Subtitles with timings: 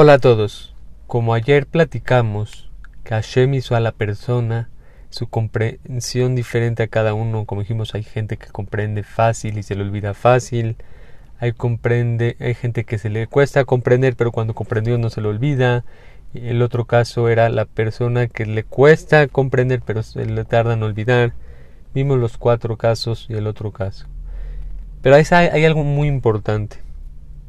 [0.00, 0.76] Hola a todos.
[1.08, 2.70] Como ayer platicamos
[3.02, 4.70] que Hashem hizo a la persona
[5.10, 9.74] su comprensión diferente a cada uno, como dijimos, hay gente que comprende fácil y se
[9.74, 10.76] le olvida fácil,
[11.40, 15.26] hay comprende, hay gente que se le cuesta comprender, pero cuando comprendió no se le
[15.26, 15.84] olvida.
[16.32, 20.84] El otro caso era la persona que le cuesta comprender, pero se le tarda en
[20.84, 21.32] olvidar.
[21.92, 24.06] Vimos los cuatro casos y el otro caso.
[25.02, 26.76] Pero hay, hay algo muy importante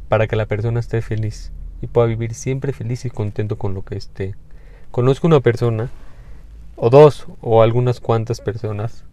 [0.07, 1.52] para que la persona esté feliz
[1.82, 4.35] y pueda vivir siempre feliz y contento con lo que esté.
[4.91, 5.90] Conozco una persona,
[6.76, 9.05] o dos, o algunas cuantas personas,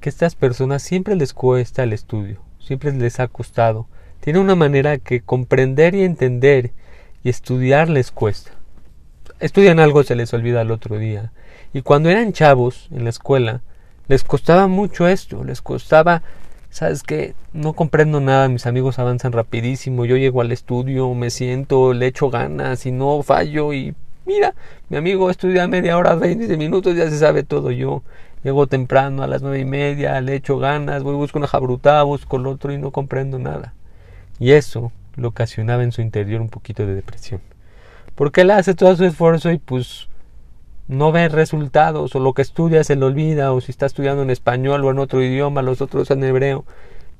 [0.00, 3.86] que estas personas siempre les cuesta el estudio, siempre les ha costado.
[4.20, 6.72] Tiene una manera que comprender y entender
[7.22, 8.52] y estudiar les cuesta.
[9.40, 11.32] Estudian algo, se les olvida el otro día.
[11.72, 13.62] Y cuando eran chavos en la escuela,
[14.08, 16.22] les costaba mucho esto, les costaba
[16.74, 21.94] sabes que no comprendo nada, mis amigos avanzan rapidísimo, yo llego al estudio, me siento,
[21.94, 23.94] le echo ganas y no fallo y
[24.26, 24.54] mira,
[24.88, 28.02] mi amigo estudia media hora, 20 minutos, ya se sabe todo yo.
[28.42, 32.38] Llego temprano a las nueve y media, le echo ganas, voy busco una jabrutada, busco
[32.38, 33.72] el otro y no comprendo nada.
[34.40, 37.40] Y eso lo ocasionaba en su interior un poquito de depresión.
[38.16, 40.08] Porque él hace todo su esfuerzo y pues
[40.88, 44.30] no ve resultados, o lo que estudia se le olvida, o si está estudiando en
[44.30, 46.64] español o en otro idioma, los otros en hebreo,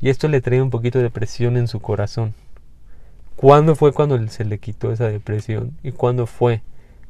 [0.00, 2.34] y esto le trae un poquito de depresión en su corazón.
[3.36, 5.76] ¿Cuándo fue cuando se le quitó esa depresión?
[5.82, 6.62] ¿Y cuándo fue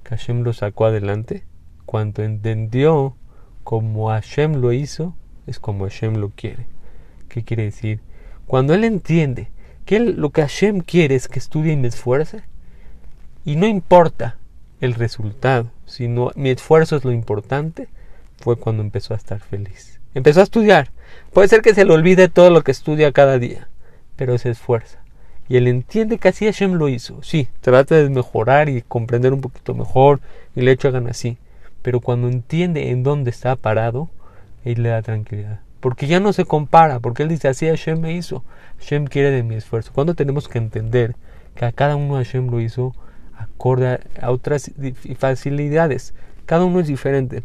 [0.02, 1.44] que Hashem lo sacó adelante?
[1.86, 3.14] Cuando entendió
[3.62, 5.14] como Hashem lo hizo,
[5.46, 6.66] es como Hashem lo quiere.
[7.28, 8.00] ¿Qué quiere decir?
[8.46, 9.48] Cuando él entiende
[9.84, 12.42] que lo que Hashem quiere es que estudie y me esfuerce,
[13.44, 14.38] y no importa
[14.84, 17.88] el resultado, sino mi esfuerzo es lo importante,
[18.38, 20.00] fue cuando empezó a estar feliz.
[20.14, 20.90] Empezó a estudiar.
[21.32, 23.68] Puede ser que se le olvide todo lo que estudia cada día,
[24.16, 24.98] pero se esfuerza.
[25.48, 27.22] Y él entiende que así Hashem lo hizo.
[27.22, 30.20] Sí, trata de mejorar y comprender un poquito mejor
[30.54, 31.38] y le echa ganas así.
[31.82, 34.08] Pero cuando entiende en dónde está parado,
[34.64, 35.60] él le da tranquilidad.
[35.80, 38.42] Porque ya no se compara, porque él dice así Hashem me hizo.
[38.78, 39.92] Hashem quiere de mi esfuerzo.
[39.92, 41.14] Cuando tenemos que entender
[41.54, 42.94] que a cada uno Hashem lo hizo
[43.36, 44.70] acorde a otras
[45.18, 46.14] facilidades.
[46.46, 47.42] Cada uno es diferente.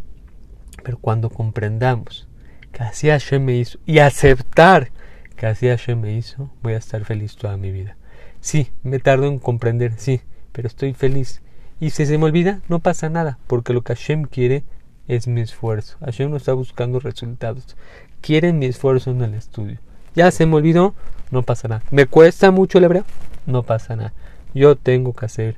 [0.83, 2.27] Pero cuando comprendamos
[2.71, 4.91] que así Hashem me hizo y aceptar
[5.35, 7.95] que así Hashem me hizo, voy a estar feliz toda mi vida.
[8.41, 11.41] Sí, me tardo en comprender, sí, pero estoy feliz.
[11.79, 14.63] Y si se me olvida, no pasa nada, porque lo que Hashem quiere
[15.07, 15.97] es mi esfuerzo.
[16.01, 17.77] Hashem no está buscando resultados.
[18.21, 19.79] Quiere mi esfuerzo en el estudio.
[20.15, 20.93] Ya se me olvidó,
[21.31, 21.83] no pasa nada.
[21.91, 23.05] ¿Me cuesta mucho el hebreo?
[23.45, 24.13] No pasa nada.
[24.53, 25.57] Yo tengo que hacer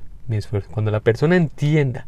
[0.70, 2.06] Cuando la persona entienda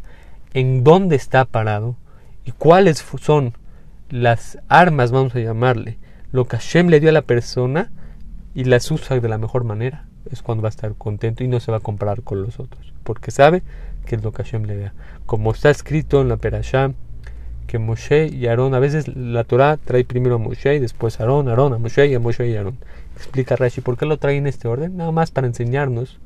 [0.52, 1.96] en dónde está parado
[2.44, 3.54] y cuáles son
[4.10, 5.98] las armas, vamos a llamarle,
[6.32, 7.90] lo que Hashem le dio a la persona
[8.54, 11.60] y las usa de la mejor manera, es cuando va a estar contento y no
[11.60, 13.62] se va a comparar con los otros, porque sabe
[14.06, 14.92] que es lo que Hashem le da.
[15.26, 16.92] Como está escrito en la Perashá,
[17.66, 21.24] que Moshe y Aarón, a veces la Torah trae primero a Moshe y después a
[21.24, 22.76] Aarón, Aarón, a Moshe y a Moshe y Aarón.
[23.16, 24.96] Explica Rashi, ¿por qué lo trae en este orden?
[24.96, 26.18] Nada más para enseñarnos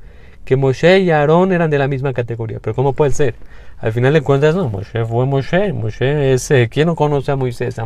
[0.45, 2.59] que Moshe y Aarón eran de la misma categoría.
[2.59, 3.35] Pero ¿cómo puede ser?
[3.79, 5.71] Al final de cuentas, no, Moshe fue Moshe.
[5.73, 6.51] Moshe es...
[6.51, 7.79] Eh, ¿Quién no conoce a Moisés?
[7.79, 7.85] A.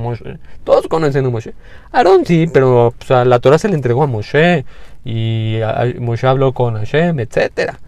[0.63, 1.53] Todos conocen a Moshe.
[1.91, 4.65] Aarón sí, pero pues, la Torah se le entregó a Moshe.
[5.05, 5.59] Y
[5.99, 7.79] Moshe habló con Hashem, etcétera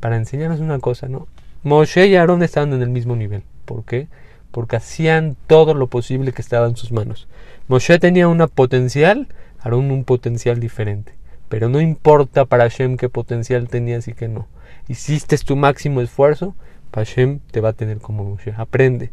[0.00, 1.28] Para enseñarnos una cosa, ¿no?
[1.62, 3.42] Moshe y Aarón estaban en el mismo nivel.
[3.64, 4.08] ¿Por qué?
[4.50, 7.28] Porque hacían todo lo posible que estaba en sus manos.
[7.68, 9.28] Moshe tenía una potencial,
[9.60, 11.14] Aarón un potencial diferente.
[11.52, 14.48] Pero no importa para Hashem qué potencial tenías y qué no.
[14.88, 16.54] Hiciste tu máximo esfuerzo,
[16.94, 18.54] Hashem te va a tener como Moshe.
[18.56, 19.10] Aprende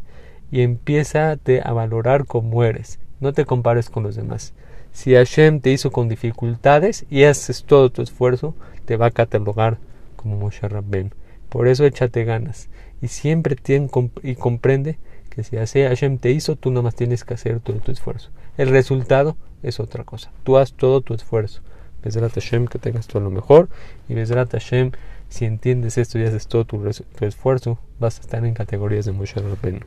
[0.50, 2.98] y empieza a valorar como eres.
[3.20, 4.54] No te compares con los demás.
[4.90, 8.54] Si Hashem te hizo con dificultades y haces todo tu esfuerzo,
[8.86, 9.76] te va a catalogar
[10.16, 11.12] como Moshe Rabben.
[11.50, 12.70] Por eso échate ganas
[13.02, 13.90] y siempre ten
[14.22, 14.98] y comprende
[15.28, 18.30] que si así Hashem te hizo, tú nada más tienes que hacer todo tu esfuerzo.
[18.56, 20.32] El resultado es otra cosa.
[20.42, 21.60] Tú haz todo tu esfuerzo.
[22.02, 23.68] Bezrat Hashem, que tengas todo lo mejor.
[24.08, 24.92] Y Bezrat Hashem,
[25.28, 26.78] si entiendes esto y haces todo tu,
[27.18, 29.86] tu esfuerzo, vas a estar en categorías de Moshe Rabbeinu.